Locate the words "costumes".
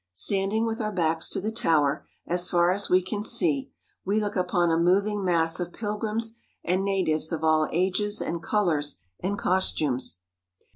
9.37-10.17